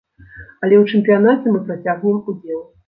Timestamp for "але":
0.63-0.75